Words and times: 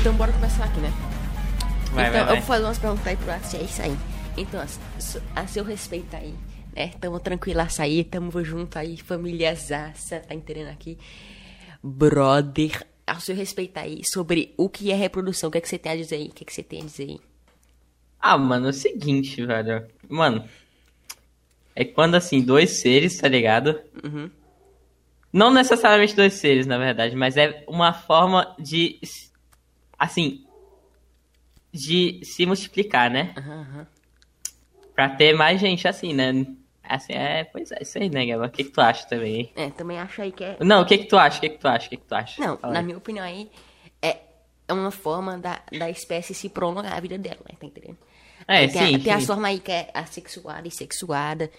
Então 0.00 0.14
bora 0.14 0.32
começar 0.32 0.64
aqui, 0.64 0.80
né? 0.80 0.90
Vai, 1.92 2.08
então 2.08 2.12
vai, 2.12 2.20
eu 2.20 2.26
vai. 2.26 2.36
vou 2.36 2.44
fazer 2.44 2.64
umas 2.64 2.78
perguntas 2.78 3.06
aí 3.06 3.16
pro 3.16 3.30
Axi, 3.32 3.56
é 3.58 3.62
isso 3.62 3.82
aí. 3.82 3.96
Então, 4.34 4.60
a, 4.60 5.40
a 5.40 5.46
seu 5.46 5.62
respeito 5.62 6.16
aí, 6.16 6.34
né? 6.74 6.92
Tamo 6.98 7.20
tranquilaça 7.20 7.82
aí, 7.82 8.02
tamo 8.02 8.42
junto 8.42 8.78
aí, 8.78 8.96
famíliazaça, 8.96 10.20
tá 10.20 10.34
entendendo 10.34 10.68
aqui? 10.68 10.96
Brother, 11.82 12.86
ao 13.06 13.20
seu 13.20 13.36
respeito 13.36 13.76
aí, 13.76 14.00
sobre 14.04 14.54
o 14.56 14.70
que 14.70 14.90
é 14.90 14.94
reprodução, 14.94 15.48
o 15.48 15.52
que 15.52 15.58
é 15.58 15.60
que 15.60 15.68
você 15.68 15.78
tem 15.78 15.92
a 15.92 15.96
dizer 15.96 16.16
aí? 16.16 16.28
O 16.28 16.32
que 16.32 16.44
é 16.44 16.46
que 16.46 16.54
você 16.54 16.62
tem 16.62 16.80
a 16.80 16.84
dizer 16.84 17.02
aí? 17.02 17.20
Ah, 18.18 18.38
mano, 18.38 18.68
é 18.68 18.70
o 18.70 18.72
seguinte, 18.72 19.44
velho. 19.44 19.86
Mano, 20.08 20.48
é 21.76 21.84
quando 21.84 22.14
assim, 22.14 22.40
dois 22.40 22.80
seres, 22.80 23.18
tá 23.18 23.28
ligado? 23.28 23.78
Uhum. 24.02 24.30
Não 25.30 25.52
necessariamente 25.52 26.16
dois 26.16 26.34
seres, 26.34 26.66
na 26.66 26.78
verdade, 26.78 27.14
mas 27.14 27.36
é 27.36 27.64
uma 27.68 27.92
forma 27.92 28.54
de. 28.58 28.98
Assim. 30.00 30.44
De 31.72 32.20
se 32.24 32.44
multiplicar, 32.46 33.08
né? 33.10 33.32
Aham. 33.36 33.86
Pra 34.94 35.08
ter 35.10 35.32
mais 35.34 35.60
gente 35.60 35.86
assim, 35.86 36.12
né? 36.12 36.44
Assim, 36.82 37.12
é. 37.12 37.44
Pois 37.44 37.70
é, 37.70 37.78
isso 37.82 37.96
aí, 37.98 38.10
né, 38.10 38.26
Gaba? 38.26 38.46
O 38.46 38.50
que, 38.50 38.64
que 38.64 38.70
tu 38.70 38.80
acha 38.80 39.06
também? 39.06 39.52
É, 39.54 39.70
também 39.70 39.98
acho 39.98 40.20
aí 40.20 40.32
que 40.32 40.42
é. 40.42 40.56
Não, 40.60 40.82
o 40.82 40.86
que, 40.86 40.98
que 40.98 41.04
tu 41.04 41.16
acha? 41.16 41.38
O 41.38 41.40
que, 41.40 41.50
que 41.50 41.58
tu 41.58 41.68
acha? 41.68 41.86
O 41.86 41.90
que, 41.90 41.96
que 41.96 42.04
tu 42.06 42.14
acha? 42.14 42.44
Não, 42.44 42.56
Fala 42.56 42.72
na 42.72 42.80
aí. 42.80 42.84
minha 42.86 42.98
opinião 42.98 43.24
aí, 43.24 43.48
é, 44.02 44.18
é 44.66 44.72
uma 44.72 44.90
forma 44.90 45.38
da, 45.38 45.62
da 45.78 45.88
espécie 45.88 46.34
se 46.34 46.48
prolongar 46.48 46.92
a 46.94 47.00
vida 47.00 47.16
dela, 47.16 47.38
né? 47.48 47.54
Tá 47.60 47.66
entendendo? 47.66 47.98
É, 48.48 48.66
tem, 48.66 48.80
a- 48.82 48.86
sim. 48.86 48.92
tem 48.94 49.02
sim. 49.02 49.10
as 49.12 49.24
formas 49.26 49.50
aí 49.50 49.60
que 49.60 49.70
é 49.70 49.90
assexuada 49.94 50.66
e 50.66 50.70
sexuada. 50.72 51.50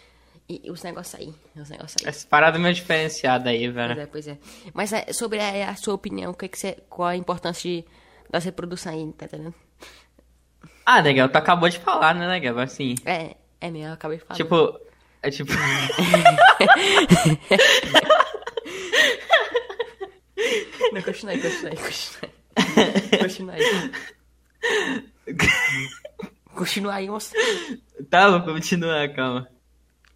E, 0.50 0.61
e 0.66 0.72
os 0.72 0.83
negócios 0.83 1.16
aí. 1.16 1.33
Os 1.55 1.70
negócios 1.70 2.02
aí. 2.03 2.09
Essa 2.09 2.28
parada 2.28 2.58
é 2.58 2.59
meio 2.61 2.73
diferenciada 2.76 3.50
aí, 3.52 3.61
Pois 3.64 3.73
velho. 3.76 4.02
é, 4.02 4.05
pois 4.05 4.28
é. 4.28 4.38
Mas 4.73 4.92
é, 4.92 5.14
sobre 5.14 5.39
a, 5.39 5.70
a 5.70 5.76
sua 5.76 5.94
opinião, 5.94 6.31
o 6.31 6.36
que 6.36 6.50
que 6.50 6.59
você, 6.59 6.78
qual 6.89 7.08
a 7.08 7.16
importância 7.16 7.70
de, 7.70 7.86
das 8.32 8.46
reproduções 8.46 8.96
aí, 8.96 9.14
tá 9.14 9.26
entendendo? 9.26 9.54
Ah, 10.86 11.02
legal, 11.02 11.28
tu 11.30 11.36
acabou 11.36 11.68
de 11.68 11.78
falar, 11.80 12.16
né, 12.16 12.26
legal? 12.28 12.58
Assim. 12.60 12.96
É, 13.06 13.36
é 13.60 13.70
mesmo, 13.70 13.90
eu 13.90 13.94
acabei 13.94 14.18
de 14.18 14.23
falar. 14.23 14.38
Tipo. 14.38 14.80
É 15.22 15.30
tipo. 15.30 15.52
Não, 20.92 21.02
continua 21.04 21.34
aí, 21.34 21.42
continua 21.42 21.72
aí, 21.72 21.78
continua 21.78 22.22
aí. 22.23 22.32
Continua 23.20 23.54
aí. 23.54 23.64
Continua 26.56 26.94
aí, 26.95 27.10
moço. 27.10 27.34
Tá, 28.10 28.30
vou 28.30 28.42
continuar, 28.54 29.14
calma. 29.14 29.48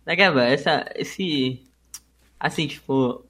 Legal, 0.06 0.40
essa. 0.40 0.86
Esse. 0.96 1.64
Assim, 2.40 2.68
tipo. 2.68 3.26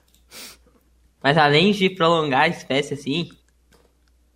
Mas 1.21 1.37
além 1.37 1.71
de 1.71 1.89
prolongar 1.89 2.43
a 2.43 2.47
espécie, 2.47 2.93
assim. 2.93 3.29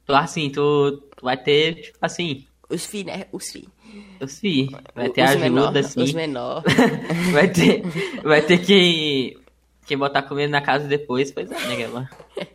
Tu, 0.09 0.15
assim, 0.15 0.49
tu, 0.49 1.03
tu 1.15 1.23
vai 1.23 1.37
ter, 1.37 1.75
tipo 1.75 1.99
assim. 2.01 2.47
Os 2.67 2.83
fi, 2.83 3.03
né? 3.03 3.27
Os 3.31 3.51
fi. 3.51 3.69
Os 4.19 4.39
fi. 4.39 4.67
Vai 4.95 5.07
ter 5.11 5.23
os 5.23 5.29
ajuda, 5.29 5.43
menor, 5.43 5.77
assim. 5.77 6.01
Os 6.01 6.13
menor. 6.13 6.63
vai 7.31 7.47
ter. 7.47 7.83
Vai 8.23 8.41
ter 8.41 8.57
que. 8.57 9.39
Que 9.85 9.95
botar 9.95 10.23
comida 10.23 10.47
na 10.47 10.63
casa 10.63 10.87
depois, 10.87 11.31
pois 11.31 11.51
é, 11.51 11.67
né, 11.67 11.75
Gaba? 11.75 12.09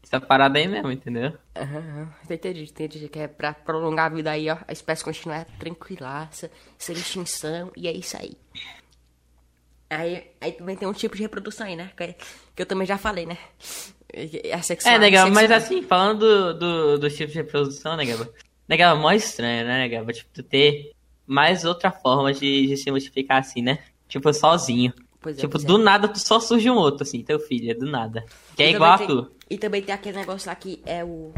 Essa 0.00 0.20
parada 0.20 0.60
aí 0.60 0.68
mesmo, 0.68 0.92
entendeu? 0.92 1.36
Aham, 1.56 1.78
aham. 1.78 2.14
Entendi, 2.30 2.62
entendi. 2.62 3.08
Que 3.08 3.18
é 3.18 3.26
pra 3.26 3.52
prolongar 3.52 4.06
a 4.06 4.14
vida 4.14 4.30
aí, 4.30 4.48
ó. 4.48 4.56
A 4.68 4.72
espécie 4.72 5.02
continuar 5.02 5.46
tranquilaça, 5.58 6.48
sem 6.78 6.94
extinção, 6.94 7.72
e 7.76 7.88
é 7.88 7.92
isso 7.92 8.16
aí. 8.16 8.38
Aí, 9.90 10.30
aí 10.40 10.52
também 10.52 10.76
tem 10.76 10.86
um 10.86 10.92
tipo 10.92 11.16
de 11.16 11.22
reprodução 11.22 11.66
aí, 11.66 11.74
né? 11.74 11.90
Que, 11.96 12.14
que 12.54 12.62
eu 12.62 12.66
também 12.66 12.86
já 12.86 12.96
falei, 12.96 13.26
né? 13.26 13.36
A 14.52 14.62
sexual, 14.62 14.94
É, 14.94 14.98
legal, 14.98 15.28
mas 15.30 15.48
sexual. 15.48 15.58
assim, 15.58 15.82
falando 15.86 16.18
do, 16.20 16.58
do, 16.58 16.98
do 16.98 17.10
tipo 17.10 17.30
de 17.30 17.38
reprodução, 17.38 17.96
né, 17.96 18.04
Gaba? 18.06 18.28
Né, 18.66 18.76
Gaba, 18.76 18.98
mó 19.00 19.12
estranho, 19.12 19.66
né, 19.66 19.88
Gaba? 19.88 20.12
Tipo, 20.12 20.30
tu 20.32 20.42
ter 20.42 20.92
mais 21.26 21.64
outra 21.64 21.90
forma 21.90 22.32
de, 22.32 22.66
de 22.68 22.76
se 22.76 22.90
multiplicar 22.90 23.40
assim, 23.40 23.60
né? 23.62 23.78
Tipo, 24.08 24.32
sozinho. 24.32 24.92
É, 25.26 25.32
tipo, 25.34 25.58
é. 25.60 25.64
do 25.64 25.76
nada 25.76 26.08
tu 26.08 26.18
só 26.18 26.40
surge 26.40 26.70
um 26.70 26.76
outro, 26.76 27.02
assim, 27.02 27.22
teu 27.22 27.38
filho, 27.38 27.70
é 27.70 27.74
do 27.74 27.84
nada. 27.86 28.24
Que 28.56 28.62
é 28.62 28.70
E 28.70 28.74
igual 28.74 28.92
a 28.92 28.98
também 28.98 29.14
tem- 29.16 29.24
tu. 29.24 29.32
E 29.50 29.58
também 29.58 29.82
tem 29.82 29.94
aquele 29.94 30.16
negócio 30.18 30.48
lá 30.48 30.54
que 30.54 30.80
é 30.86 31.04
o. 31.04 31.32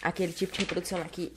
Aquele 0.00 0.32
tipo 0.32 0.52
de 0.52 0.60
reprodução 0.60 0.98
lá 0.98 1.04
que 1.06 1.32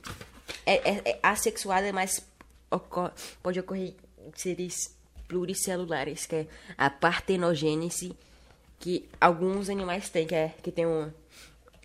é, 0.66 0.76
é, 0.92 1.02
é 1.12 1.20
assexuada, 1.24 1.92
mas 1.94 2.24
ocor- 2.72 3.12
pode 3.42 3.60
ocorrer 3.60 3.94
em 4.20 4.32
seres 4.36 4.96
pluricelulares, 5.28 6.26
que 6.26 6.36
é 6.36 6.48
a 6.78 6.90
partenogênese, 6.90 8.14
que 8.86 9.10
alguns 9.20 9.68
animais 9.68 10.10
têm, 10.12 10.28
que 10.28 10.36
é 10.36 10.54
que 10.62 10.72
tem 10.72 10.86
um. 10.86 11.12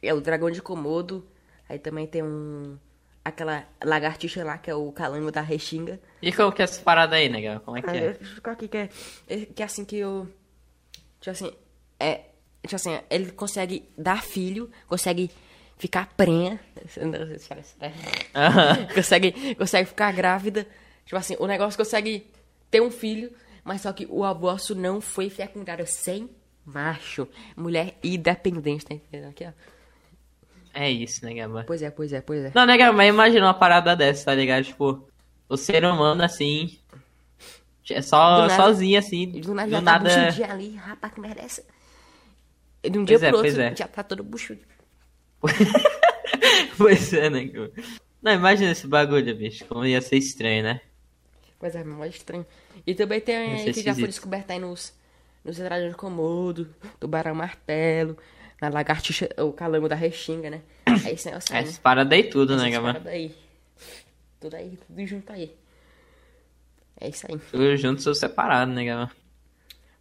É 0.02 0.12
o 0.12 0.20
dragão 0.20 0.50
de 0.50 0.60
Komodo, 0.60 1.26
aí 1.66 1.78
também 1.78 2.06
tem 2.06 2.22
um. 2.22 2.76
Aquela 3.24 3.64
lagartixa 3.82 4.44
lá, 4.44 4.58
que 4.58 4.70
é 4.70 4.74
o 4.74 4.92
calango 4.92 5.32
da 5.32 5.40
Restinga. 5.40 5.98
E 6.20 6.30
como 6.30 6.52
que 6.52 6.60
é 6.60 6.64
essa 6.64 6.82
parada 6.82 7.16
aí, 7.16 7.28
Gaba? 7.40 7.60
Como 7.60 7.76
é 7.78 7.82
que 7.82 7.88
Ah, 7.90 7.96
é? 7.96 8.10
eu- 8.10 8.42
Qual 8.42 8.54
que 8.56 8.68
é? 8.76 8.88
é? 9.28 9.46
Que 9.46 9.62
é 9.62 9.64
assim 9.64 9.82
que 9.84 9.96
eu. 9.96 10.28
Tipo 11.20 11.30
assim. 11.30 11.52
É. 11.98 12.22
Tipo 12.62 12.76
assim, 12.76 12.98
ele 13.08 13.32
consegue 13.32 13.88
dar 13.96 14.22
filho, 14.22 14.70
consegue 14.86 15.30
ficar 15.78 16.12
prenha. 16.16 16.60
Consegue, 18.94 19.54
consegue 19.54 19.88
ficar 19.88 20.12
grávida. 20.12 20.66
Tipo 21.06 21.16
assim, 21.16 21.36
o 21.38 21.46
negócio 21.46 21.78
consegue 21.78 22.26
ter 22.70 22.82
um 22.82 22.90
filho, 22.90 23.32
mas 23.64 23.80
só 23.80 23.92
que 23.92 24.06
o 24.10 24.22
aborto 24.24 24.74
não 24.74 25.00
foi 25.00 25.30
fecundado 25.30 25.86
sem 25.86 26.28
macho. 26.72 27.28
Mulher 27.56 27.94
independente, 28.02 28.86
tá 28.86 28.94
entendendo 28.94 29.30
aqui, 29.30 29.44
ó? 29.44 29.52
É 30.72 30.90
isso, 30.90 31.24
né, 31.24 31.34
Gaba? 31.34 31.64
Pois 31.66 31.82
é, 31.82 31.90
pois 31.90 32.12
é, 32.12 32.20
pois 32.20 32.44
é. 32.44 32.52
Não, 32.54 32.64
né, 32.64 32.76
Gaba? 32.76 32.96
Mas 32.96 33.08
imagina 33.08 33.46
uma 33.46 33.54
parada 33.54 33.96
dessa, 33.96 34.26
tá 34.26 34.34
ligado? 34.34 34.64
Tipo, 34.64 35.08
o 35.48 35.56
ser 35.56 35.84
humano, 35.84 36.22
assim. 36.22 36.78
É 37.90 38.00
só 38.02 38.42
nada- 38.42 38.56
sozinho, 38.56 38.98
assim. 38.98 39.26
Do 39.40 39.52
nada 39.52 39.68
do 39.68 39.74
tá 39.84 39.98
nada. 39.98 40.26
buchudinho 40.26 40.50
ali, 40.50 40.76
rapaz, 40.76 41.12
que 41.12 41.20
merece. 41.20 41.64
E 42.82 42.88
de 42.88 42.98
um 42.98 43.04
dia 43.04 43.18
Pois 43.18 43.22
é, 43.24 43.28
pro 43.30 43.38
outro, 43.38 43.60
é. 43.60 43.76
já 43.76 43.88
tá 43.88 44.02
todo 44.04 44.22
buchudo. 44.22 44.60
pois 46.78 47.12
é, 47.12 47.28
né, 47.28 47.44
Gaba? 47.44 47.70
Não, 48.22 48.32
imagina 48.32 48.70
esse 48.70 48.86
bagulho, 48.86 49.34
bicho. 49.36 49.64
Como 49.64 49.84
ia 49.84 50.00
ser 50.00 50.16
estranho, 50.16 50.62
né? 50.62 50.80
Pois 51.58 51.74
é, 51.74 51.82
mó 51.84 52.04
estranho. 52.04 52.46
E 52.86 52.94
também 52.94 53.20
tem 53.20 53.36
aí 53.36 53.72
que 53.72 53.82
já 53.82 53.94
foi 53.94 54.06
descoberto 54.06 54.50
aí 54.50 54.58
nos, 54.58 54.94
nos 55.44 55.56
dragões 55.56 55.90
de 55.90 55.96
Komodo, 55.96 56.68
tubarão 56.98 57.34
martelo, 57.34 58.16
na 58.60 58.68
lagartixa, 58.68 59.28
o 59.38 59.52
calango 59.52 59.88
da 59.88 59.94
restinga, 59.96 60.50
né? 60.50 60.62
É 61.06 61.12
esse 61.12 61.26
negócio 61.26 61.54
aí, 61.54 61.62
né? 61.62 61.68
Essas 61.68 61.78
paradas 61.78 62.12
aí 62.12 62.24
tudo, 62.24 62.56
né, 62.56 62.62
Essas 62.64 62.72
Gaba? 62.74 62.86
paradas 62.88 63.12
aí. 63.12 63.34
Tudo 64.40 64.56
aí, 64.56 64.78
tudo 64.86 65.06
junto 65.06 65.32
aí. 65.32 65.54
É 67.00 67.08
isso 67.08 67.26
aí. 67.30 67.38
Tudo 67.38 67.76
junto 67.76 68.06
ou 68.08 68.14
separado, 68.14 68.70
né, 68.72 68.84
Gaba? 68.84 69.10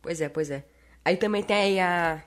Pois 0.01 0.19
é, 0.21 0.29
pois 0.29 0.49
é. 0.51 0.63
Aí 1.03 1.15
também 1.17 1.43
tem 1.43 1.55
aí 1.55 1.79
a. 1.79 2.23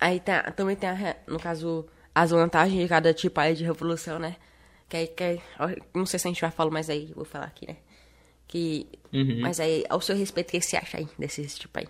Aí 0.00 0.20
tá, 0.20 0.42
também 0.52 0.76
tem, 0.76 0.88
a, 0.90 1.16
no 1.26 1.38
caso, 1.38 1.86
as 2.14 2.30
vantagens 2.30 2.80
de 2.82 2.88
cada 2.88 3.14
tipo 3.14 3.38
aí 3.40 3.54
de 3.54 3.64
revolução, 3.64 4.18
né? 4.18 4.36
Que 4.88 4.96
aí, 4.96 5.06
que 5.08 5.22
aí- 5.22 5.42
ó, 5.58 5.68
não 5.96 6.04
sei 6.06 6.18
se 6.18 6.26
a 6.26 6.30
gente 6.30 6.40
vai 6.40 6.50
falar, 6.50 6.70
mas 6.70 6.90
aí 6.90 7.12
vou 7.14 7.24
falar 7.24 7.46
aqui, 7.46 7.66
né? 7.66 7.76
Que. 8.46 8.88
Uhum. 9.12 9.40
Mas 9.40 9.60
aí, 9.60 9.84
ao 9.88 10.00
seu 10.00 10.16
respeito, 10.16 10.48
o 10.48 10.50
que 10.52 10.60
você 10.60 10.76
acha 10.76 10.98
aí 10.98 11.08
desses 11.18 11.56
tipo 11.56 11.78
aí? 11.78 11.86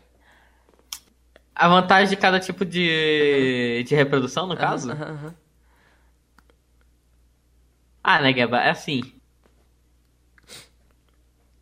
A 1.54 1.68
vantagem 1.68 2.08
de 2.10 2.16
cada 2.16 2.40
tipo 2.40 2.64
de, 2.64 3.84
de 3.86 3.94
reprodução, 3.94 4.46
no 4.46 4.56
caso? 4.56 4.90
Ah, 8.04 8.20
né, 8.20 8.32
Gaba? 8.32 8.60
É 8.60 8.70
assim. 8.70 9.00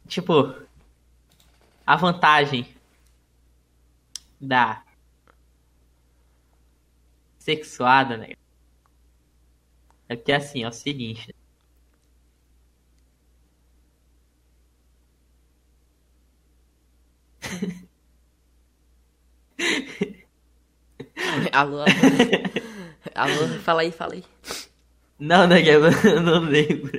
Tipo, 0.08 0.54
a 1.86 1.96
vantagem 1.96 2.66
da 4.40 4.84
sexuada, 7.38 8.16
né? 8.16 8.28
É 10.08 10.14
porque 10.16 10.30
assim, 10.32 10.62
é 10.62 10.68
o 10.68 10.72
seguinte. 10.72 11.34
Alô, 21.52 21.80
alô. 21.80 21.86
alô, 23.14 23.48
fala 23.60 23.82
aí, 23.82 23.92
fala 23.92 24.14
aí. 24.14 24.24
Não, 25.18 25.46
né, 25.46 25.62
Gaba? 25.62 25.90
Eu 26.04 26.20
não 26.22 26.40
lembro. 26.40 26.90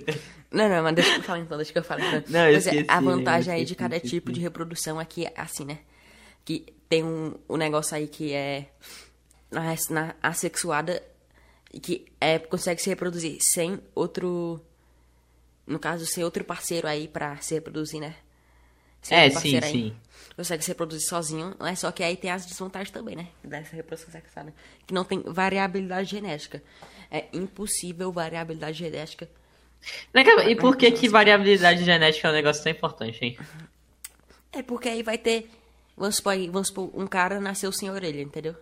Não, 0.51 0.69
não, 0.69 0.83
mas 0.83 0.95
deixa 0.95 1.11
que 1.13 1.19
eu 1.19 1.23
falar 1.23 1.39
então, 1.39 1.57
deixa 1.57 1.73
que 1.73 1.79
eu 1.79 1.83
falar. 1.83 2.07
Então. 2.07 2.23
Não, 2.29 2.47
eu 2.47 2.55
é, 2.55 2.57
esqueci, 2.57 2.85
a 2.87 3.01
vantagem 3.01 3.53
aí 3.53 3.65
de 3.65 3.75
cada 3.75 3.99
tipo 3.99 4.31
de 4.31 4.39
reprodução 4.39 4.99
aqui 4.99 5.25
é 5.25 5.33
assim, 5.35 5.65
né? 5.65 5.79
Que 6.45 6.65
tem 6.87 7.03
um, 7.03 7.33
um 7.49 7.57
negócio 7.57 7.97
aí 7.97 8.07
que 8.07 8.31
é 8.31 8.67
na, 9.51 10.15
assexuada 10.21 11.01
e 11.73 11.79
que 11.79 12.05
é, 12.21 12.37
consegue 12.39 12.81
se 12.81 12.89
reproduzir 12.89 13.37
sem 13.41 13.79
outro. 13.95 14.61
No 15.65 15.79
caso, 15.79 16.05
sem 16.05 16.23
outro 16.23 16.43
parceiro 16.43 16.87
aí 16.87 17.07
pra 17.07 17.37
se 17.37 17.55
reproduzir, 17.55 17.99
né? 17.99 18.15
Seu 19.03 19.17
É, 19.17 19.29
sim, 19.29 19.33
parceiro 19.33 19.65
aí 19.65 19.71
sim. 19.71 19.95
Consegue 20.35 20.63
se 20.63 20.69
reproduzir 20.71 21.07
sozinho, 21.07 21.55
mas 21.59 21.79
só 21.79 21.91
que 21.91 22.01
aí 22.01 22.17
tem 22.17 22.31
as 22.31 22.45
desvantagens 22.45 22.89
também, 22.89 23.15
né? 23.15 23.27
Dessa 23.43 23.75
reprodução 23.75 24.11
sexuada. 24.11 24.51
Que 24.87 24.93
não 24.93 25.03
tem 25.03 25.21
variabilidade 25.21 26.09
genética. 26.09 26.63
É 27.11 27.27
impossível 27.31 28.11
variabilidade 28.11 28.79
genética. 28.79 29.29
Né? 30.11 30.23
E 30.49 30.55
por 30.55 30.75
que 30.75 30.89
que 30.91 31.07
variabilidade 31.07 31.83
genética 31.83 32.27
é 32.27 32.31
um 32.31 32.33
negócio 32.33 32.63
tão 32.63 32.71
importante, 32.71 33.23
hein? 33.23 33.37
É 34.51 34.63
porque 34.63 34.89
aí 34.89 35.03
vai 35.03 35.19
ter. 35.19 35.51
Vamos 35.95 36.15
supor, 36.15 36.35
vamos 36.49 36.69
supor 36.69 36.89
um 36.95 37.05
cara 37.05 37.39
nasceu 37.39 37.71
sem 37.71 37.91
orelha, 37.91 38.21
entendeu? 38.21 38.55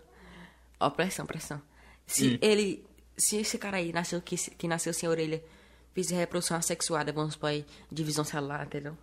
Ó, 0.78 0.90
pressão, 0.90 1.24
pressão. 1.24 1.62
Se 2.06 2.38
ele. 2.42 2.84
Se 3.16 3.36
esse 3.36 3.56
cara 3.56 3.78
aí 3.78 3.92
nasceu 3.92 4.20
que, 4.20 4.36
que 4.36 4.68
nasceu 4.68 4.92
sem 4.92 5.08
orelha 5.08 5.42
fizer 5.94 6.16
reprodução 6.16 6.56
assexuada, 6.56 7.12
vamos 7.12 7.34
supor 7.34 7.50
aí, 7.50 7.64
divisão 7.90 8.24
celular, 8.24 8.66
entendeu? 8.66 8.96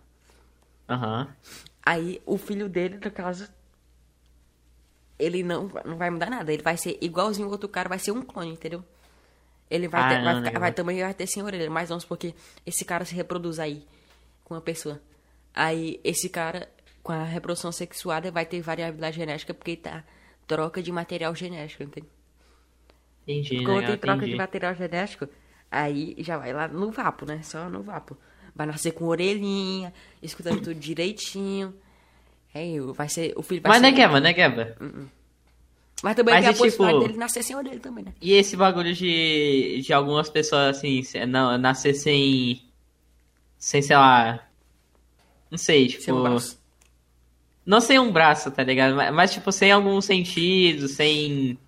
Aham. 0.90 1.34
Aí 1.82 2.20
o 2.26 2.36
filho 2.36 2.68
dele, 2.68 2.98
no 3.02 3.10
caso, 3.10 3.48
ele 5.18 5.42
não, 5.42 5.68
não 5.84 5.96
vai 5.96 6.10
mudar 6.10 6.30
nada. 6.30 6.52
Ele 6.52 6.62
vai 6.62 6.76
ser 6.76 6.98
igualzinho 7.00 7.48
o 7.48 7.50
outro 7.50 7.68
cara, 7.68 7.88
vai 7.88 7.98
ser 7.98 8.12
um 8.12 8.22
clone, 8.22 8.52
entendeu? 8.52 8.84
Ele 9.70 9.86
vai, 9.86 10.02
Ah, 10.02 10.08
ter, 10.08 10.22
vai, 10.24 10.34
não, 10.34 10.40
ficar- 10.40 10.52
não. 10.54 10.60
vai 10.60 10.72
também 10.72 11.00
vai 11.00 11.14
ter 11.14 11.26
sem 11.26 11.42
orelha, 11.42 11.70
mas 11.70 11.88
vamos 11.88 12.04
porque 12.04 12.34
esse 12.66 12.84
cara 12.84 13.04
se 13.04 13.14
reproduz 13.14 13.58
aí 13.58 13.86
com 14.44 14.54
uma 14.54 14.60
pessoa. 14.60 15.00
Aí 15.54 16.00
esse 16.02 16.28
cara, 16.28 16.68
com 17.02 17.12
a 17.12 17.22
reprodução 17.22 17.70
sexuada, 17.70 18.30
vai 18.32 18.44
ter 18.44 18.60
variabilidade 18.60 19.16
genética 19.16 19.54
porque 19.54 19.76
tá 19.76 20.02
troca 20.46 20.82
de 20.82 20.90
material 20.90 21.34
genético, 21.34 21.82
entende? 21.84 22.08
Entendi, 23.22 23.58
Quando 23.58 23.76
legal, 23.76 23.90
tem 23.92 23.98
troca 23.98 24.16
de 24.18 24.24
entendi. 24.24 24.36
material 24.36 24.74
genético, 24.74 25.28
aí 25.70 26.16
já 26.18 26.36
vai 26.36 26.52
lá 26.52 26.66
no 26.66 26.90
vapo, 26.90 27.24
né? 27.24 27.40
Só 27.42 27.68
no 27.68 27.82
vapo. 27.82 28.16
Vai 28.54 28.66
nascer 28.66 28.92
com 28.92 29.06
orelhinha, 29.06 29.92
escutando 30.22 30.56
tudo 30.60 30.74
direitinho. 30.74 31.74
Aí 32.54 32.78
vai 32.80 33.08
ser. 33.08 33.32
O 33.36 33.42
filho 33.42 33.60
vai 33.62 33.70
Mas 33.70 33.80
ser. 33.80 33.90
né, 33.90 33.96
Geba, 33.96 34.20
né, 34.20 34.34
Geba? 34.34 34.76
Mas 36.02 36.16
também 36.16 36.34
Mas 36.34 36.40
tem 36.44 36.48
a 36.48 36.50
e, 36.50 36.54
tipo- 36.54 36.64
possibilidade 36.64 37.06
dele 37.06 37.18
nascer 37.18 37.42
sem 37.44 37.54
orelha 37.56 37.78
também, 37.78 38.04
né? 38.04 38.12
E 38.20 38.32
esse 38.32 38.56
bagulho 38.56 38.94
de, 38.94 39.80
de 39.84 39.92
algumas 39.92 40.30
pessoas, 40.30 40.78
assim, 40.78 41.02
não, 41.28 41.56
nascer 41.58 41.94
sem. 41.94 42.62
Sem, 43.58 43.82
sei 43.82 43.96
lá. 43.96 44.46
Não 45.50 45.58
sei, 45.58 45.88
tipo. 45.88 46.02
Sem 46.02 46.14
um 46.14 46.22
braço. 46.22 46.58
Não 47.66 47.80
sem 47.80 47.98
um 47.98 48.10
braço, 48.10 48.50
tá 48.50 48.62
ligado? 48.64 48.96
Mas, 48.96 49.14
mas, 49.14 49.32
tipo, 49.32 49.52
sem 49.52 49.70
algum 49.70 50.00
sentido, 50.00 50.88
sem. 50.88 51.58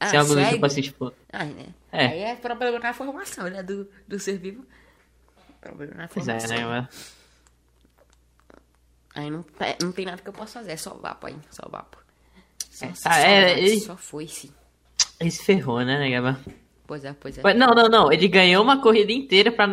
Ah, 0.00 0.08
sem 0.08 0.18
algum 0.18 0.34
tipo 0.48 0.66
assim, 0.66 0.80
tipo. 0.82 1.12
Ah, 1.32 1.44
né? 1.44 1.66
É. 1.92 2.06
Aí 2.06 2.18
é 2.20 2.34
problema 2.34 2.78
na 2.80 2.92
formação, 2.92 3.48
né? 3.48 3.62
Do, 3.62 3.88
do 4.08 4.18
ser 4.18 4.36
vivo. 4.38 4.64
Problema 5.60 5.94
na 5.94 6.08
Pois 6.08 6.26
é, 6.28 6.40
formação. 6.40 6.70
né? 6.70 6.88
Mas... 6.90 7.20
Aí 9.14 9.30
não, 9.30 9.44
é, 9.58 9.76
não 9.82 9.92
tem 9.92 10.04
nada 10.06 10.22
que 10.22 10.28
eu 10.28 10.32
possa 10.32 10.60
fazer, 10.60 10.72
é 10.72 10.76
só 10.76 10.94
vapo 10.94 11.26
aí, 11.26 11.36
só 11.50 11.68
vapo. 11.68 11.98
Só, 12.70 12.86
É, 12.86 12.94
só, 12.94 13.10
é, 13.10 13.58
ele- 13.58 13.80
só 13.80 13.96
foi, 13.96 14.26
sim. 14.28 14.50
Ele 15.18 15.30
se 15.30 15.44
ferrou, 15.44 15.80
né, 15.84 15.98
né, 15.98 16.10
Gaba? 16.10 16.40
Pois 16.86 17.04
é, 17.04 17.12
pois 17.12 17.36
é. 17.38 17.54
Não, 17.54 17.74
não, 17.74 17.88
não. 17.88 18.12
Ele 18.12 18.26
ganhou 18.28 18.62
uma 18.62 18.80
corrida 18.80 19.12
inteira 19.12 19.52
pra, 19.52 19.66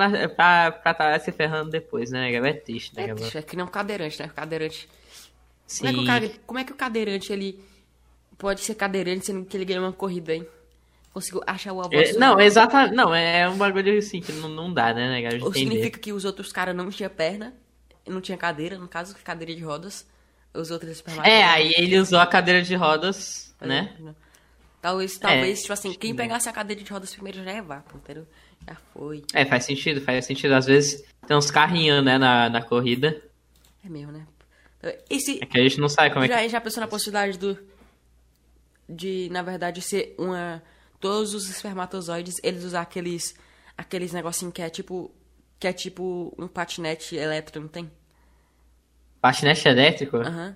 pra 0.72 0.94
tá 0.94 1.20
se 1.20 1.32
ferrando 1.32 1.70
depois, 1.72 2.12
né, 2.12 2.32
Gaba? 2.32 2.50
É 2.50 2.54
triste, 2.54 2.96
né, 2.96 3.04
É, 3.04 3.08
Gaba? 3.08 3.22
bicho, 3.22 3.38
é 3.38 3.42
que 3.42 3.56
nem 3.56 3.64
um 3.66 3.70
cadeirante, 3.70 4.20
né? 4.20 4.28
O 4.28 4.34
cadeirante. 4.34 4.90
Como 5.78 5.90
é, 5.90 5.94
que 5.94 6.00
Sim. 6.00 6.36
o 6.36 6.40
como 6.46 6.60
é 6.60 6.64
que 6.64 6.72
o 6.72 6.76
cadeirante 6.76 7.32
ele 7.32 7.64
pode 8.38 8.62
ser 8.62 8.76
cadeirante 8.76 9.26
sendo 9.26 9.46
que 9.46 9.56
ele 9.58 9.66
ganhou 9.66 9.84
uma 9.84 9.94
corrida, 9.94 10.34
hein? 10.34 10.48
Conseguiu 11.18 11.42
achar 11.48 11.74
o 11.74 11.80
avô. 11.82 11.90
É, 11.94 12.14
não, 12.14 12.40
exata, 12.40 12.92
não, 12.92 13.16
é 13.16 13.50
um 13.50 13.58
bagulho 13.58 13.98
assim 13.98 14.22
que 14.22 14.32
não, 14.34 14.48
não 14.48 14.72
dá, 14.72 14.94
né, 14.94 15.20
né, 15.20 15.40
Ou 15.42 15.52
significa 15.52 15.98
que 15.98 16.14
os 16.14 16.24
outros 16.24 16.52
caras 16.52 16.76
não 16.76 16.92
tinham 16.92 17.10
perna, 17.10 17.56
não 18.06 18.22
tinha 18.22 18.38
cadeira, 18.38 18.78
no 18.78 18.88
caso, 18.88 19.16
cadeira 19.24 19.56
de 19.56 19.64
rodas. 19.64 20.06
Os 20.54 20.70
outros. 20.70 21.04
É, 21.24 21.44
aí 21.44 21.74
ele 21.76 21.98
usou 21.98 22.20
a 22.20 22.28
cadeira 22.28 22.62
de 22.62 22.76
rodas, 22.76 23.52
né? 23.60 23.96
Talvez, 24.80 25.18
talvez, 25.18 25.58
É. 25.58 25.62
tipo 25.64 25.74
assim, 25.74 25.94
quem 25.96 26.16
pegasse 26.16 26.48
a 26.48 26.54
cadeira 26.54 26.84
de 26.84 26.92
rodas 26.92 27.12
primeiro 27.16 27.44
já 27.44 27.52
é 27.52 27.64
vapo, 27.64 27.98
entendeu? 27.98 28.28
Já 28.68 28.76
foi. 28.94 29.24
É, 29.34 29.44
faz 29.44 29.66
sentido, 29.66 30.00
faz 30.02 30.24
sentido. 30.24 30.54
Às 30.54 30.68
vezes 30.68 31.04
tem 31.28 31.36
uns 31.36 31.50
carrinhos, 31.50 32.06
né, 32.06 32.20
na, 32.20 32.48
na 32.48 32.62
corrida. 32.62 33.20
É 33.84 33.90
mesmo, 33.90 34.12
né? 34.12 34.28
E 35.10 35.20
se, 35.20 35.40
É 35.42 35.48
que 35.48 35.58
a 35.58 35.64
gente 35.64 35.80
não 35.80 35.90
sabe 35.90 36.14
como 36.14 36.26
é 36.26 36.28
que. 36.28 36.34
já, 36.36 36.48
já 36.48 36.62
pensou 36.62 36.82
na 36.82 36.88
possibilidade 36.88 37.40
do. 37.40 37.58
De, 38.88 39.30
na 39.32 39.42
verdade, 39.42 39.82
ser 39.82 40.14
uma. 40.20 40.62
Todos 41.00 41.34
os 41.34 41.50
espermatozoides, 41.50 42.36
eles 42.44 42.64
usar 42.64 42.82
aqueles. 42.82 43.36
Aqueles 43.78 44.12
negocinho 44.14 44.52
que 44.52 44.62
é 44.62 44.70
tipo. 44.70 45.12
Que 45.60 45.68
é 45.68 45.74
tipo 45.74 46.34
um 46.38 46.48
patinete 46.48 47.16
elétrico, 47.16 47.60
não 47.60 47.68
tem? 47.68 47.92
Patinete 49.20 49.68
elétrico? 49.68 50.18
Aham. 50.18 50.56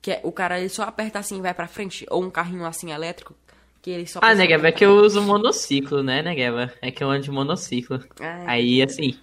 Que 0.00 0.12
é, 0.12 0.20
o 0.22 0.30
cara 0.30 0.60
ele 0.60 0.68
só 0.68 0.84
aperta 0.84 1.18
assim 1.18 1.38
e 1.38 1.40
vai 1.40 1.52
pra 1.52 1.66
frente. 1.66 2.06
Ou 2.10 2.22
um 2.22 2.30
carrinho 2.30 2.64
assim 2.64 2.92
elétrico. 2.92 3.34
Que 3.82 3.90
ele 3.90 4.06
só 4.06 4.20
Ah, 4.22 4.34
né, 4.34 4.46
Gaba? 4.46 4.68
É 4.68 4.72
que 4.72 4.84
eu 4.84 4.96
uso 4.96 5.20
monociclo, 5.22 6.02
né, 6.02 6.22
né, 6.22 6.34
Gaba? 6.34 6.72
É 6.80 6.90
que 6.90 7.02
eu 7.02 7.10
ando 7.10 7.22
de 7.22 7.30
monociclo. 7.30 8.00
Ah, 8.20 8.24
é. 8.24 8.44
Aí, 8.46 8.82
assim. 8.82 9.18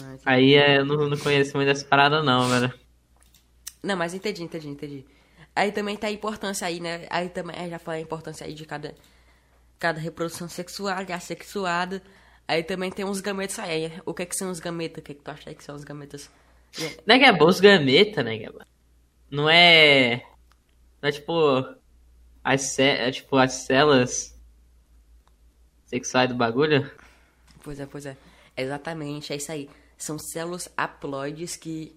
Ah, 0.00 0.14
entendi. 0.14 0.22
Aí 0.24 0.54
é, 0.54 0.78
eu 0.78 0.84
não, 0.84 1.08
não 1.08 1.16
conheço 1.16 1.56
muito 1.56 1.68
dessa 1.68 1.84
parada, 1.84 2.22
não, 2.22 2.48
velho. 2.48 2.72
Não, 3.82 3.96
mas 3.96 4.14
entendi, 4.14 4.42
entendi, 4.42 4.68
entendi. 4.68 5.04
Aí 5.54 5.70
também 5.72 5.96
tá 5.96 6.06
a 6.06 6.12
importância 6.12 6.66
aí, 6.66 6.80
né? 6.80 7.06
Aí 7.10 7.28
também, 7.28 7.56
eu 7.64 7.70
já 7.70 7.78
falei 7.78 8.00
a 8.00 8.02
importância 8.02 8.46
aí 8.46 8.54
de 8.54 8.64
cada, 8.64 8.94
cada 9.82 9.98
reprodução 9.98 10.48
sexual, 10.48 11.04
de 11.04 11.12
assexuada. 11.12 12.00
Aí 12.46 12.62
também 12.62 12.88
tem 12.88 13.04
uns 13.04 13.20
gametas 13.20 13.58
aí. 13.58 13.92
O 14.06 14.14
que 14.14 14.22
é 14.22 14.26
que 14.26 14.36
são 14.36 14.48
os 14.48 14.60
gametas? 14.60 15.00
O 15.00 15.02
que 15.02 15.10
é 15.10 15.14
que 15.16 15.22
tu 15.22 15.28
acha 15.28 15.52
que 15.52 15.64
são 15.64 15.74
os 15.74 15.82
gametas? 15.82 16.30
Né, 17.04 17.18
Gaba? 17.18 17.44
Os 17.44 17.58
gameta, 17.58 18.22
né, 18.22 18.38
Gaba? 18.38 18.64
Não 19.28 19.50
é. 19.50 20.24
Não 21.00 21.08
é 21.08 21.12
tipo. 21.12 21.32
As, 22.44 22.78
é, 22.78 23.10
tipo, 23.10 23.36
as 23.36 23.52
células 23.54 24.38
sexuais 25.86 26.28
do 26.28 26.36
bagulho? 26.36 26.88
Pois 27.64 27.80
é, 27.80 27.86
pois 27.86 28.06
é. 28.06 28.16
Exatamente, 28.56 29.32
é 29.32 29.36
isso 29.36 29.50
aí. 29.50 29.68
São 29.98 30.16
células 30.16 30.68
haploides 30.76 31.56
que, 31.56 31.96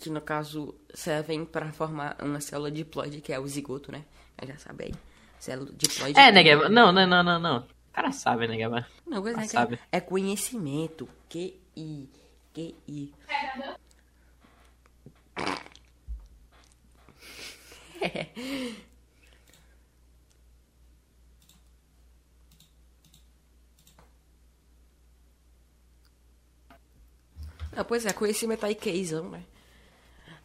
que 0.00 0.08
no 0.08 0.20
caso, 0.20 0.74
servem 0.94 1.44
para 1.44 1.72
formar 1.72 2.16
uma 2.22 2.40
célula 2.40 2.70
diploide, 2.70 3.20
que 3.20 3.32
é 3.34 3.38
o 3.38 3.46
zigoto, 3.46 3.92
né? 3.92 4.04
Já 4.46 4.56
sabe 4.56 4.84
aí. 4.84 5.11
Célula 5.42 5.72
diploide. 5.74 6.16
É, 6.16 6.30
né, 6.30 6.40
Gaba? 6.44 6.68
Não, 6.68 6.92
não, 6.92 7.04
não, 7.04 7.20
não, 7.24 7.40
não. 7.40 7.58
O 7.58 7.92
cara 7.92 8.12
sabe, 8.12 8.46
né, 8.46 8.56
Gaba? 8.56 8.86
Não, 9.04 9.20
pois 9.20 9.36
é, 9.36 9.44
sabe. 9.48 9.74
é, 9.90 9.96
é 9.98 10.00
conhecimento. 10.00 11.08
QI. 11.28 12.08
QI. 12.54 13.12
Não, 27.74 27.84
pois 27.84 28.06
é, 28.06 28.12
conhecimento 28.12 28.64
aí 28.64 28.76
QIzão, 28.76 29.28
né? 29.28 29.42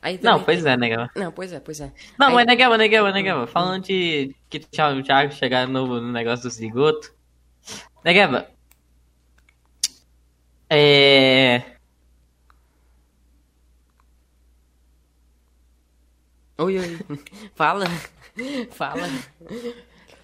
Aí 0.01 0.20
Não, 0.22 0.44
pois 0.44 0.63
tem- 0.63 0.72
é, 0.74 0.89
Gaba? 0.89 1.10
Não, 1.16 1.32
pois 1.32 1.51
é, 1.51 1.60
pois 1.60 1.80
é. 1.82 1.92
Não, 2.18 2.27
Aí- 2.27 2.34
mas 2.36 2.46
negava, 2.46 2.77
negava, 2.77 3.12
negava. 3.12 3.48
Falando 3.48 3.84
de 3.84 4.36
que 4.50 4.62
já, 4.74 5.01
já 5.01 5.30
chegar 5.30 5.68
no, 5.68 5.86
no 6.01 6.12
negócio 6.12 6.44
do 6.44 6.51
zigoto. 6.54 7.13
Negava. 8.04 8.50
É. 10.70 11.77
Oi, 16.58 16.77
oi. 16.80 16.98
Fala. 17.56 17.86
Fala. 18.72 19.08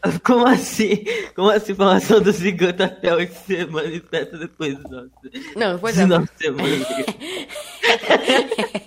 Como 0.23 0.45
assim? 0.45 1.03
Como 1.35 1.49
assim 1.49 1.71
informação 1.71 2.21
do 2.21 2.31
zigoto 2.31 2.83
até 2.83 3.13
oito 3.13 3.33
semanas 3.33 3.93
e 3.93 3.99
festa 4.01 4.37
depois 4.37 4.77
do 4.77 4.89
nosso. 4.89 5.11
Não, 5.55 5.79
pois 5.79 5.97
é. 5.97 6.03
de 6.03 6.07
nove 6.09 6.27
semanas? 6.37 6.87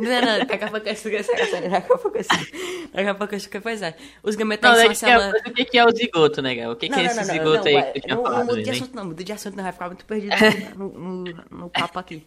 Não, 0.00 0.20
não, 0.20 0.46
daqui 0.46 0.64
a 0.64 0.68
pouco 0.68 0.88
eu 0.88 0.92
explico 0.92 1.16
essa 1.18 1.32
coisa, 1.36 1.60
daqui 1.60 1.74
a 1.74 1.80
pouco 1.80 2.16
eu 2.16 2.20
explico. 2.20 2.90
Daqui 2.92 3.08
a 3.08 3.14
pouco 3.14 3.34
eu 3.34 3.36
explico, 3.36 3.62
pois 3.62 3.82
é. 3.82 3.96
Os 4.22 4.34
Não, 4.34 4.40
gametais 4.40 4.76
né, 4.76 4.82
são 4.82 4.86
a 4.86 4.88
que 4.88 4.98
célula... 4.98 5.24
é, 5.24 5.48
o 5.48 5.52
que 5.52 5.64
que 5.64 5.78
é 5.78 5.84
o 5.84 5.90
zigoto, 5.90 6.42
né, 6.42 6.68
O 6.68 6.76
que, 6.76 6.88
que 6.88 7.00
é 7.00 7.04
esse 7.04 7.24
zigoto 7.24 7.68
aí 7.68 7.74
vai, 7.74 7.92
que 7.92 8.00
tu 8.00 8.04
tinha 8.04 8.16
não, 8.16 8.22
falado? 8.22 8.38
Não 8.38 8.46
muda 8.46 8.62
de 8.62 8.70
né? 8.70 8.76
assunto 8.76 8.94
não, 8.94 9.04
muda 9.04 9.24
de 9.24 9.32
assunto 9.32 9.56
não, 9.56 9.62
vai 9.62 9.72
ficar 9.72 9.86
muito 9.86 10.04
perdido 10.04 10.34
no, 10.76 10.88
no, 10.88 11.44
no 11.50 11.70
papo 11.70 11.98
aqui. 11.98 12.26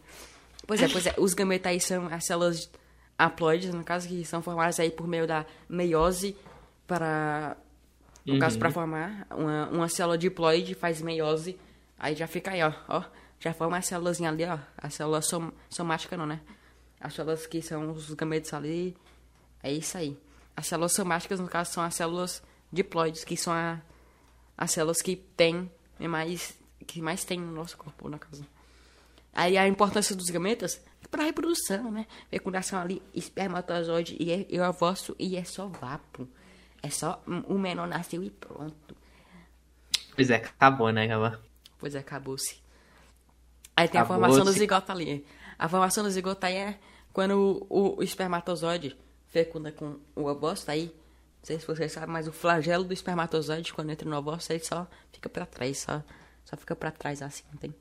Pois 0.68 0.82
é, 0.82 0.88
pois 0.88 1.06
é, 1.08 1.14
os 1.18 1.34
gametais 1.34 1.84
são 1.84 2.08
as 2.08 2.26
células 2.26 2.70
haploides, 3.18 3.74
no 3.74 3.84
caso, 3.84 4.08
que 4.08 4.26
são 4.26 4.42
formadas 4.42 4.80
aí 4.80 4.90
por 4.92 5.08
meio 5.08 5.28
da 5.28 5.46
meiose 5.70 6.36
para... 6.88 7.58
No 8.26 8.40
caso, 8.40 8.56
Uhum. 8.56 8.60
para 8.60 8.72
formar 8.72 9.28
uma, 9.32 9.68
uma 9.68 9.90
célula 9.90 10.18
diploide, 10.18 10.74
faz 10.74 11.02
meiose, 11.02 11.60
aí 12.00 12.16
já 12.16 12.26
fica 12.26 12.52
aí, 12.52 12.64
ó, 12.64 12.72
ó. 12.88 13.04
Já 13.38 13.54
forma 13.54 13.76
a 13.76 13.82
célulazinha 13.82 14.30
ali, 14.30 14.46
ó. 14.46 14.58
A 14.78 14.90
célula 14.90 15.22
som, 15.22 15.52
somática 15.70 16.16
não, 16.16 16.26
né? 16.26 16.40
As 17.02 17.14
células 17.14 17.46
que 17.46 17.62
são 17.62 17.92
os 17.92 18.14
gametos 18.14 18.54
ali, 18.54 18.96
é 19.62 19.74
isso 19.74 19.98
aí. 19.98 20.18
As 20.56 20.68
células 20.68 20.94
somáticas, 20.94 21.42
no 21.42 21.50
caso, 21.50 21.74
são 21.74 21.84
as 21.84 21.96
células 21.96 22.42
diploides, 22.72 23.26
que 23.26 23.36
são 23.36 23.52
a, 23.52 23.82
as 24.58 24.72
células 24.72 25.02
que 25.02 25.18
tem 25.18 25.70
mais 26.00 26.58
que 26.88 27.02
mais 27.02 27.24
tem 27.26 27.40
no 27.40 27.52
nosso 27.52 27.78
corpo, 27.78 28.08
no 28.10 28.18
caso. 28.18 28.46
Aí 29.34 29.58
a 29.58 29.68
importância 29.68 30.16
dos 30.16 30.30
gametas 30.30 30.82
é 31.14 31.18
pra 31.18 31.24
reprodução, 31.26 31.92
né? 31.92 32.08
Fecundação 32.30 32.80
ali, 32.80 33.02
espermatozoide 33.14 34.18
e, 34.20 34.32
é, 34.32 34.46
e 34.50 34.60
ovócito 34.60 35.16
e 35.20 35.36
é 35.36 35.44
só 35.44 35.68
vapo. 35.68 36.28
É 36.82 36.90
só 36.90 37.22
o 37.48 37.58
menor 37.58 37.88
nasceu 37.88 38.24
e 38.24 38.30
pronto. 38.30 38.96
Pois 40.16 40.30
é, 40.30 40.36
acabou, 40.36 40.92
né, 40.92 41.06
acabou. 41.06 41.40
Pois 41.80 41.96
é, 41.96 42.00
acabou-se. 42.00 42.62
Aí 43.76 43.88
tem 43.88 44.00
a 44.00 44.04
Acabou-se. 44.04 44.30
formação 44.34 44.46
do 44.46 44.52
zigoto 44.52 44.92
ali. 44.92 45.26
A 45.58 45.68
formação 45.70 46.04
do 46.04 46.10
zigoto 46.10 46.46
aí 46.46 46.56
é 46.56 46.80
quando 47.12 47.66
o, 47.70 47.98
o 48.00 48.04
espermatozoide 48.04 48.98
fecunda 49.28 49.72
com 49.72 50.00
o 50.16 50.26
ovócito, 50.26 50.72
aí, 50.72 50.86
não 50.86 51.46
sei 51.46 51.60
se 51.60 51.66
vocês 51.66 51.92
sabem, 51.92 52.10
mas 52.10 52.28
o 52.28 52.32
flagelo 52.32 52.84
do 52.84 52.94
espermatozoide, 52.94 53.74
quando 53.74 53.92
entra 53.92 54.08
no 54.08 54.16
ovócito, 54.18 54.54
aí 54.54 54.60
só 54.60 54.88
fica 55.12 55.30
pra 55.30 55.46
trás, 55.46 55.80
só, 55.80 56.04
só 56.46 56.56
fica 56.58 56.76
pra 56.76 56.92
trás 56.92 57.22
assim, 57.22 57.44
não 57.52 57.58
tem? 57.58 57.74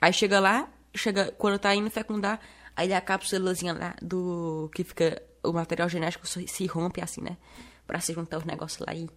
Aí 0.00 0.12
chega 0.12 0.38
lá, 0.38 0.68
chega, 0.96 1.32
quando 1.38 1.58
tá 1.58 1.74
indo 1.74 1.90
fecundar, 1.90 2.40
aí 2.74 2.92
a 2.92 3.00
cápsulazinha 3.00 3.72
lá 3.72 3.94
do 4.02 4.70
que 4.74 4.84
fica, 4.84 5.22
o 5.42 5.52
material 5.52 5.88
genético 5.88 6.26
se 6.26 6.66
rompe 6.66 7.00
assim, 7.02 7.20
né? 7.22 7.36
Pra 7.86 8.00
se 8.00 8.12
juntar 8.12 8.38
os 8.38 8.44
negócios 8.44 8.84
lá 8.86 8.94
e, 8.94 9.08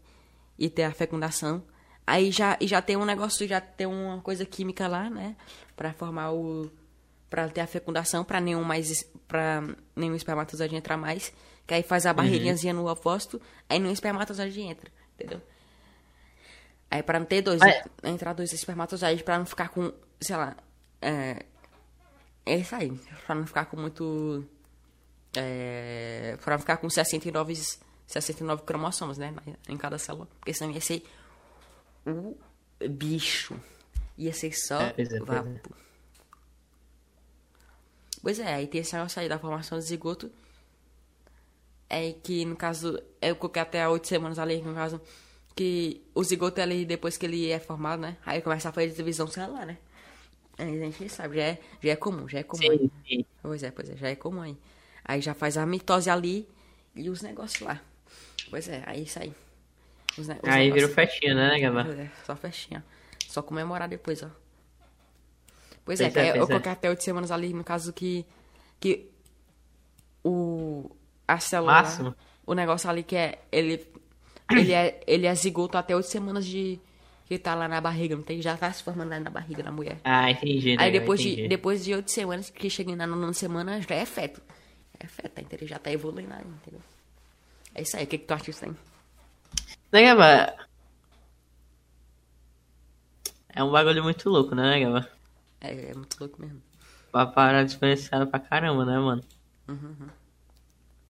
e 0.57 0.69
ter 0.69 0.83
a 0.83 0.91
fecundação. 0.91 1.63
Aí 2.05 2.31
já, 2.31 2.57
e 2.59 2.67
já 2.67 2.81
tem 2.81 2.97
um 2.97 3.05
negócio, 3.05 3.47
já 3.47 3.61
tem 3.61 3.85
uma 3.87 4.19
coisa 4.21 4.45
química 4.45 4.87
lá, 4.87 5.09
né? 5.09 5.35
Pra 5.75 5.93
formar 5.93 6.31
o. 6.31 6.69
Pra 7.29 7.47
ter 7.47 7.61
a 7.61 7.67
fecundação, 7.67 8.23
pra 8.23 8.41
nenhum 8.41 8.63
mais. 8.63 9.03
Pra 9.27 9.61
nenhum 9.95 10.15
espermatozoide 10.15 10.75
entrar 10.75 10.97
mais. 10.97 11.31
Que 11.67 11.75
aí 11.75 11.83
faz 11.83 12.07
a 12.07 12.13
barreirinhazinha 12.13 12.73
no 12.73 12.87
ovócito, 12.89 13.39
aí 13.69 13.77
nenhum 13.77 13.93
espermatozoide 13.93 14.59
entra, 14.59 14.89
entendeu? 15.13 15.39
Aí 16.89 17.03
pra 17.03 17.19
não 17.19 17.25
ter 17.27 17.43
dois, 17.43 17.61
Ah, 17.61 17.69
é. 17.69 17.83
entrar 18.05 18.33
dois 18.33 18.51
espermatozoides, 18.51 19.21
pra 19.23 19.37
não 19.37 19.45
ficar 19.45 19.69
com, 19.69 19.93
sei 20.19 20.35
lá, 20.35 20.57
é, 20.99 21.45
é 22.45 22.57
isso 22.57 22.75
aí, 22.75 22.91
pra 23.25 23.35
não 23.35 23.45
ficar 23.45 23.65
com 23.65 23.77
muito, 23.77 24.45
é, 25.35 26.37
pra 26.43 26.53
não 26.55 26.59
ficar 26.59 26.77
com 26.77 26.89
69, 26.89 27.53
69 28.07 28.63
cromossomos, 28.63 29.17
né, 29.17 29.33
em 29.67 29.77
cada 29.77 29.97
célula, 29.97 30.27
porque 30.39 30.53
senão 30.53 30.71
ia 30.71 30.81
ser 30.81 31.03
o 32.05 32.37
bicho, 32.89 33.59
ia 34.17 34.33
ser 34.33 34.53
só 34.53 34.81
É, 34.81 34.87
é, 34.87 34.93
pois 34.93 35.11
é. 35.11 35.19
vapo. 35.19 35.75
Pois 38.21 38.39
é, 38.39 38.53
aí 38.53 38.67
tem 38.67 38.81
negócio 38.81 39.21
aí 39.21 39.29
da 39.29 39.39
formação 39.39 39.77
do 39.77 39.81
zigoto, 39.81 40.31
é 41.89 42.11
que 42.11 42.45
no 42.45 42.55
caso, 42.55 43.01
eu 43.21 43.35
coloquei 43.35 43.61
até 43.61 43.87
oito 43.87 44.07
semanas 44.07 44.37
ali, 44.37 44.61
no 44.61 44.75
caso, 44.75 45.01
que 45.55 46.01
o 46.13 46.23
zigoto 46.23 46.61
ali, 46.61 46.85
depois 46.85 47.17
que 47.17 47.25
ele 47.25 47.49
é 47.49 47.59
formado, 47.59 48.01
né? 48.01 48.17
Aí 48.25 48.41
começa 48.41 48.69
a 48.69 48.71
fazer 48.71 48.89
divisão 48.89 49.27
celular, 49.27 49.65
né? 49.65 49.77
Aí 50.59 50.81
a 50.83 50.85
gente 50.85 51.09
sabe, 51.09 51.37
já 51.37 51.43
é, 51.43 51.59
já 51.81 51.91
é 51.91 51.95
comum, 51.95 52.27
já 52.27 52.39
é 52.39 52.43
comum. 52.43 52.71
Sim, 52.71 52.91
sim. 53.07 53.25
Pois 53.41 53.63
é, 53.63 53.71
pois 53.71 53.89
é, 53.89 53.97
já 53.97 54.09
é 54.09 54.15
comum 54.15 54.41
aí. 54.41 54.57
Aí 55.05 55.21
já 55.21 55.33
faz 55.33 55.57
a 55.57 55.65
mitose 55.65 56.09
ali 56.09 56.47
e 56.95 57.09
os 57.09 57.21
negócios 57.21 57.61
lá. 57.61 57.81
Pois 58.49 58.67
é, 58.69 58.83
aí 58.87 59.03
isso 59.03 59.19
aí. 59.19 59.33
Os 60.17 60.27
ne- 60.27 60.39
os 60.43 60.55
Aí 60.55 60.57
negócios. 60.57 60.73
virou 60.73 60.89
festinha, 60.89 61.33
né, 61.35 61.59
Gabá? 61.59 61.83
Pois 61.83 61.97
é, 61.99 62.11
só 62.25 62.35
festinha. 62.35 62.83
Só 63.27 63.41
comemorar 63.41 63.87
depois, 63.89 64.23
ó. 64.23 64.29
Pois 65.85 65.99
Pois 65.99 66.15
é, 66.15 66.19
é, 66.19 66.31
aí 66.31 66.39
eu 66.39 66.47
é. 66.47 66.47
coloquei 66.47 66.71
até 66.71 66.89
oito 66.89 67.03
semanas 67.03 67.31
ali, 67.31 67.53
no 67.53 67.63
caso 67.63 67.91
que. 67.93 68.25
Que 68.79 69.09
o. 70.23 70.89
A 71.27 71.39
célula. 71.39 71.73
Máximo. 71.73 72.15
O 72.45 72.53
negócio 72.53 72.89
ali 72.89 73.03
que 73.03 73.15
é. 73.15 73.39
Ele. 73.51 73.85
Ele 74.51 74.73
é, 74.73 75.01
ele 75.07 75.27
é 75.27 75.35
zigoto 75.35 75.77
até 75.77 75.95
oito 75.95 76.07
semanas 76.07 76.45
de. 76.45 76.79
Que 77.29 77.37
tá 77.37 77.53
lá 77.53 77.67
na 77.67 77.79
barriga, 77.79 78.15
não 78.15 78.23
tem? 78.23 78.41
Já 78.41 78.57
tá 78.57 78.73
se 78.73 78.81
formando 78.81 79.11
lá 79.11 79.19
na 79.19 79.29
barriga 79.29 79.61
da 79.61 79.71
mulher. 79.71 79.99
Ah, 80.03 80.31
entendi, 80.31 80.75
né, 80.75 80.83
Aí 80.83 80.91
depois 80.91 81.21
de, 81.21 81.33
entendi. 81.33 81.47
depois 81.47 81.85
de 81.85 81.93
oito 81.93 82.09
semanas, 82.11 82.49
que 82.49 82.67
chega 82.71 82.95
na 82.95 83.05
nona 83.05 83.31
semana, 83.33 83.79
já 83.79 83.93
é 83.93 84.03
feto. 84.03 84.41
É 84.99 85.05
feto, 85.05 85.33
tá 85.33 85.41
entendeu? 85.41 85.67
Já 85.67 85.77
tá 85.77 85.91
evoluindo 85.91 86.33
aí, 86.33 86.41
entendeu? 86.41 86.81
É 87.75 87.83
isso 87.83 87.95
aí, 87.95 88.05
o 88.05 88.07
que, 88.07 88.17
que 88.17 88.25
tu 88.25 88.33
acha 88.33 88.45
disso 88.45 88.65
aí? 88.65 88.71
Né, 89.91 90.01
Gabá? 90.01 90.55
É 93.49 93.63
um 93.63 93.69
bagulho 93.69 94.03
muito 94.03 94.27
louco, 94.27 94.55
né, 94.55 94.79
Gabá? 94.79 95.07
É, 95.61 95.91
é 95.91 95.93
muito 95.93 96.19
louco 96.19 96.41
mesmo. 96.41 96.59
Uma 97.13 97.27
parada 97.27 97.67
diferenciada 97.67 98.25
pra 98.25 98.39
caramba, 98.39 98.85
né, 98.85 98.97
mano? 98.97 99.23
Uhum, 99.67 99.95
uhum. 99.99 100.07